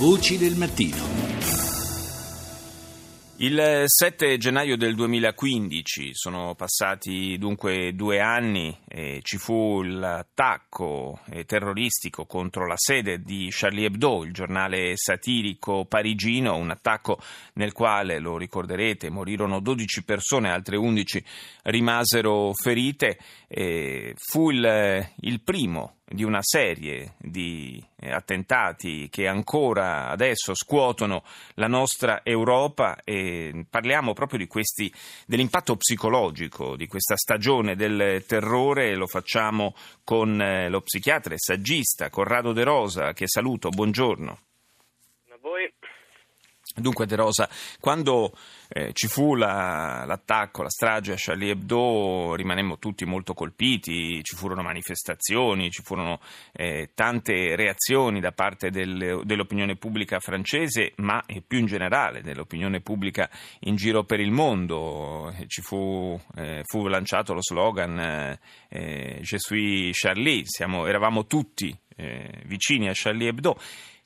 [0.00, 0.96] Voci del mattino.
[3.36, 11.44] Il 7 gennaio del 2015 sono passati dunque due anni e ci fu l'attacco eh,
[11.44, 17.20] terroristico contro la sede di Charlie Hebdo, il giornale satirico parigino, un attacco
[17.54, 21.22] nel quale, lo ricorderete, morirono 12 persone, altre 11
[21.64, 23.18] rimasero ferite.
[23.48, 31.22] E fu il, il primo di una serie di eh, attentati che ancora adesso scuotono
[31.54, 34.92] la nostra Europa e parliamo proprio di questi,
[35.24, 42.10] dell'impatto psicologico di questa stagione del terrore, lo facciamo con eh, lo psichiatra e saggista
[42.10, 44.49] Corrado De Rosa che saluto, buongiorno.
[46.76, 47.48] Dunque De Rosa,
[47.80, 48.32] quando
[48.68, 54.36] eh, ci fu la, l'attacco, la strage a Charlie Hebdo, rimanemmo tutti molto colpiti, ci
[54.36, 56.20] furono manifestazioni, ci furono
[56.52, 63.28] eh, tante reazioni da parte del, dell'opinione pubblica francese, ma più in generale dell'opinione pubblica
[63.60, 65.32] in giro per il mondo.
[65.36, 71.26] Eh, ci fu, eh, fu, lanciato lo slogan eh, eh, Je suis Charlie, Siamo, eravamo
[71.26, 71.76] tutti
[72.46, 73.58] vicini a Charlie Hebdo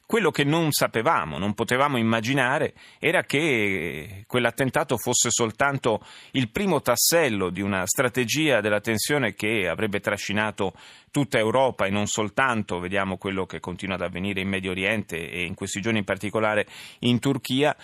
[0.06, 6.00] quello che non sapevamo, non potevamo immaginare, era che quell'attentato fosse soltanto
[6.32, 10.74] il primo tassello di una strategia della tensione che avrebbe trascinato
[11.10, 15.44] tutta Europa e non soltanto, vediamo quello che continua ad avvenire in Medio Oriente e
[15.44, 16.66] in questi giorni in particolare
[17.00, 17.76] in Turchia,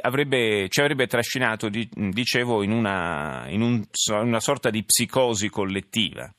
[0.00, 3.84] avrebbe, ci avrebbe trascinato, dicevo, in una, in un,
[4.22, 6.32] una sorta di psicosi collettiva.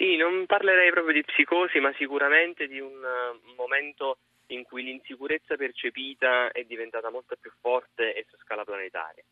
[0.00, 5.56] Sì, non parlerei proprio di psicosi, ma sicuramente di un uh, momento in cui l'insicurezza
[5.56, 9.22] percepita è diventata molto più forte e su scala planetaria.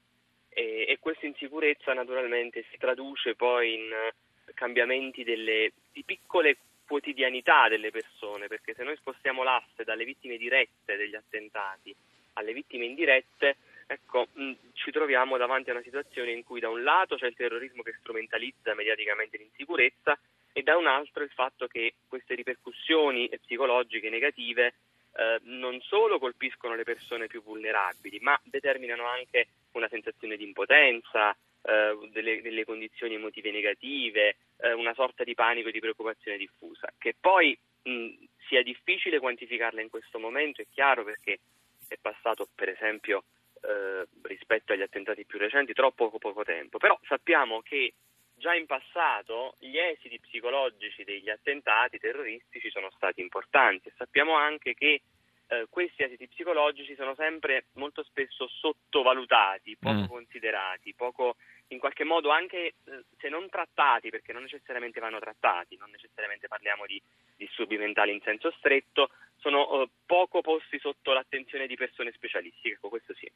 [0.51, 7.69] E, e questa insicurezza naturalmente si traduce poi in uh, cambiamenti delle, di piccole quotidianità
[7.69, 11.97] delle persone, perché se noi spostiamo l'asse dalle vittime dirette degli attentati
[12.35, 16.83] alle vittime indirette, ecco, mh, ci troviamo davanti a una situazione in cui da un
[16.83, 20.19] lato c'è il terrorismo che strumentalizza mediaticamente l'insicurezza
[20.53, 24.75] e da un altro il fatto che queste ripercussioni psicologiche negative
[25.19, 31.37] eh, non solo colpiscono le persone più vulnerabili, ma determinano anche una sensazione di impotenza,
[31.63, 36.93] eh, delle, delle, condizioni emotive negative, eh, una sorta di panico e di preoccupazione diffusa,
[36.97, 38.09] che poi mh,
[38.49, 41.41] sia difficile quantificarla in questo momento, è chiaro perché
[41.89, 43.25] è passato per esempio
[43.63, 47.93] eh, rispetto agli attentati più recenti troppo poco tempo, però sappiamo che
[48.39, 54.75] già in passato gli esiti psicologici degli attentati terroristici sono stati importanti e sappiamo anche
[54.75, 55.03] che
[55.49, 60.07] eh, questi esiti psicologici sono sempre molto spesso sottovalutati, poco mm.
[60.07, 61.37] considerati, poco
[61.69, 66.49] in qualche modo anche eh, se non trattati, perché non necessariamente vanno trattati, non necessariamente
[66.49, 67.01] parliamo di
[67.37, 72.89] disturbi mentali in senso stretto, sono eh, poco posti sotto l'attenzione di persone specialistiche, ecco
[72.89, 73.31] questo sì.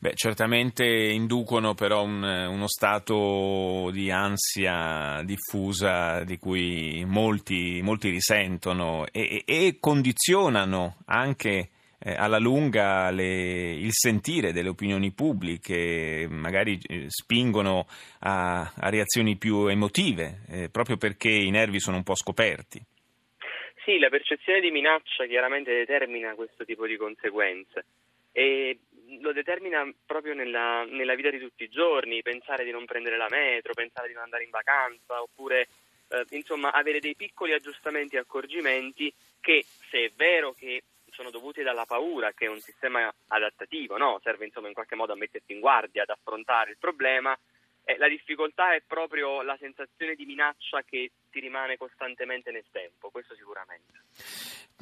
[0.00, 9.06] Beh, certamente inducono però un, uno stato di ansia diffusa di cui molti, molti risentono
[9.10, 16.78] e, e, e condizionano anche eh, alla lunga le, il sentire delle opinioni pubbliche, magari
[16.86, 17.86] eh, spingono
[18.20, 22.80] a, a, reazioni più emotive, eh, proprio perché i nervi sono un po' scoperti.
[23.84, 27.84] Sì, la percezione di minaccia chiaramente determina questo tipo di conseguenze
[28.32, 28.78] e
[29.20, 33.28] lo determina proprio nella, nella vita di tutti i giorni, pensare di non prendere la
[33.30, 35.68] metro, pensare di non andare in vacanza oppure
[36.08, 40.82] eh, insomma avere dei piccoli aggiustamenti e accorgimenti che se è vero che
[41.16, 44.20] sono dovuti dalla paura, che è un sistema adattativo, no?
[44.22, 47.36] serve insomma in qualche modo a metterti in guardia, ad affrontare il problema.
[47.84, 53.08] Eh, la difficoltà è proprio la sensazione di minaccia che ti rimane costantemente nel tempo,
[53.10, 53.94] questo sicuramente.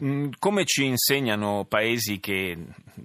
[0.02, 2.58] Mm, come ci insegnano paesi che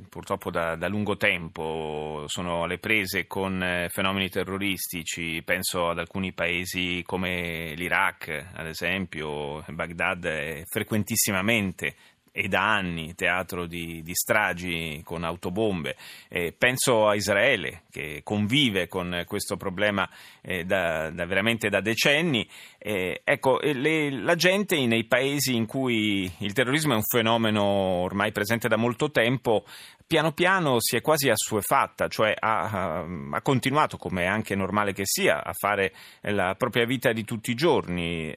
[0.09, 6.33] purtroppo da, da, lungo tempo sono alle prese con eh, fenomeni terroristici, penso ad alcuni
[6.33, 11.95] paesi come l'Iraq, ad esempio, Baghdad è frequentissimamente
[12.31, 15.95] e da anni teatro di, di stragi con autobombe.
[16.27, 20.09] Eh, penso a Israele che convive con questo problema
[20.41, 22.47] eh, da, da, veramente da decenni.
[22.77, 28.31] Eh, ecco, le, la gente nei paesi in cui il terrorismo è un fenomeno ormai
[28.31, 29.65] presente da molto tempo
[30.09, 35.03] piano piano si è quasi assuefatta, cioè ha, ha, continuato, come è anche normale che
[35.05, 38.33] sia, a fare la propria vita di tutti i giorni.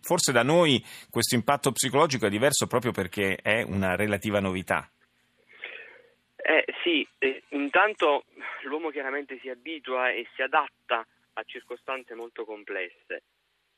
[0.00, 4.90] Forse da noi questo impatto psicologico è diverso proprio perché è una relativa novità.
[6.36, 8.24] Eh, sì, eh, intanto
[8.64, 13.22] l'uomo chiaramente si abitua e si adatta a circostanze molto complesse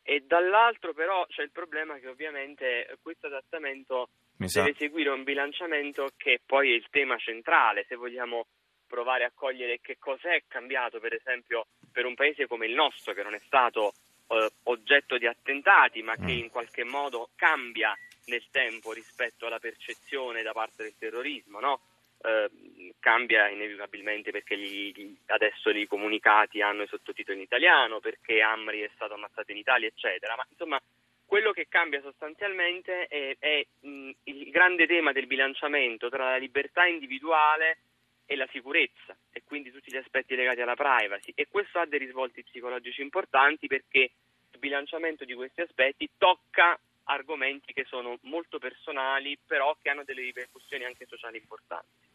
[0.07, 6.41] e dall'altro però c'è il problema che ovviamente questo adattamento deve seguire un bilanciamento che
[6.45, 8.47] poi è il tema centrale, se vogliamo
[8.87, 13.15] provare a cogliere che cosa è cambiato per esempio per un paese come il nostro
[13.15, 13.95] che non è stato
[14.29, 16.39] eh, oggetto di attentati ma che mm.
[16.39, 21.81] in qualche modo cambia nel tempo rispetto alla percezione da parte del terrorismo, no?
[22.25, 22.51] eh,
[22.99, 28.91] cambia inevitabilmente perché gli, adesso i comunicati hanno i sottotitoli in italiano, perché Amri è
[28.95, 30.35] stato ammazzato in Italia, eccetera.
[30.35, 30.81] Ma insomma,
[31.27, 36.87] quello che cambia sostanzialmente è, è mh, il grande tema del bilanciamento tra la libertà
[36.87, 37.79] individuale
[38.27, 41.99] e la sicurezza e quindi tutti gli aspetti legati alla privacy e questo ha dei
[41.99, 44.11] risvolti psicologici importanti perché
[44.51, 50.23] il bilanciamento di questi aspetti tocca argomenti che sono molto personali però che hanno delle
[50.23, 52.14] ripercussioni anche sociali importanti.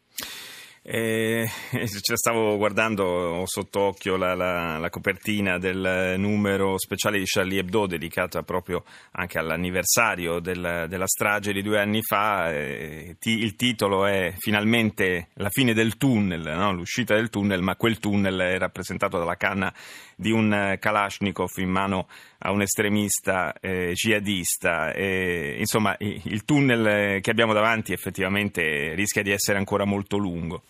[0.82, 1.46] Eh,
[1.84, 8.42] stavo guardando sotto occhio la, la, la, copertina del numero speciale di Charlie Hebdo dedicato
[8.44, 12.50] proprio anche all'anniversario del, della strage di due anni fa.
[12.50, 16.72] Eh, ti, il titolo è Finalmente la fine del tunnel, no?
[16.72, 19.70] l'uscita del tunnel, ma quel tunnel è rappresentato dalla canna
[20.16, 24.92] di un Kalashnikov in mano a un estremista eh, jihadista.
[24.92, 30.62] E, insomma, il tunnel che abbiamo davanti effettivamente rischia di essere ancora molto lungo.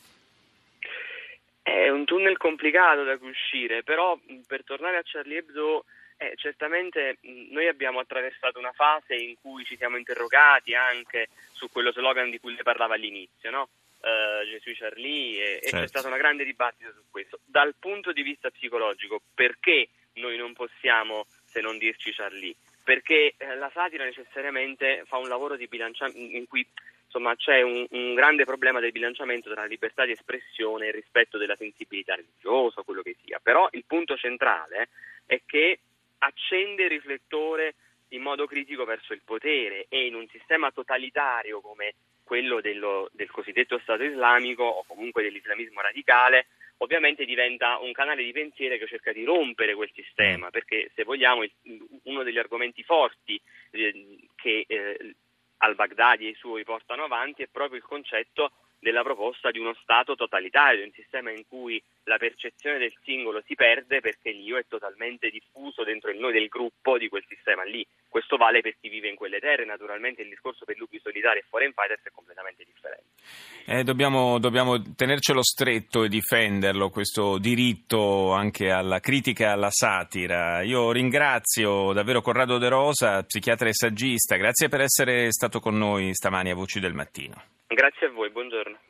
[1.70, 5.84] È un tunnel complicato da cui uscire, però per tornare a Charlie Hebdo,
[6.16, 7.18] eh, certamente
[7.50, 12.40] noi abbiamo attraversato una fase in cui ci siamo interrogati anche su quello slogan di
[12.40, 13.68] cui le parlava all'inizio, no?
[14.00, 15.58] Uh, Gesù Charlie e, certo.
[15.58, 15.86] e c'è certo.
[15.86, 17.38] stato una grande dibattito su questo.
[17.44, 22.56] Dal punto di vista psicologico, perché noi non possiamo se non dirci Charlie?
[22.82, 26.66] Perché eh, la satira necessariamente fa un lavoro di bilanciamento in cui
[27.10, 30.94] insomma, c'è un, un, grande problema del bilanciamento tra la libertà di espressione e il
[30.94, 33.40] rispetto della sensibilità religiosa, quello che sia.
[33.42, 34.88] Però il punto centrale
[35.26, 35.80] è che
[36.18, 37.74] accende il riflettore
[38.10, 43.30] in modo critico verso il potere e in un sistema totalitario come quello dello, del
[43.30, 46.46] cosiddetto Stato islamico o comunque dell'islamismo radicale,
[46.78, 51.44] ovviamente diventa un canale di pensiero che cerca di rompere quel sistema, perché se vogliamo
[52.04, 53.40] uno degli argomenti forti
[53.72, 55.14] eh, che eh,
[55.62, 60.14] al-Baghdadi e i suoi portano avanti è proprio il concetto della proposta di uno Stato
[60.14, 65.30] totalitario, un sistema in cui la percezione del singolo si perde perché l'io è totalmente
[65.30, 67.86] diffuso dentro il noi del gruppo di quel sistema lì.
[68.08, 71.44] Questo vale per chi vive in quelle terre, naturalmente il discorso per lupi solitari e
[71.48, 73.08] foreign fighters è completamente differente.
[73.66, 80.62] Eh, dobbiamo, dobbiamo, tenercelo stretto e difenderlo, questo diritto anche alla critica e alla satira.
[80.62, 86.14] Io ringrazio davvero Corrado De Rosa, psichiatra e saggista, grazie per essere stato con noi
[86.14, 87.58] stamani a Voci del Mattino.
[87.72, 88.89] Grazie a voi, buongiorno.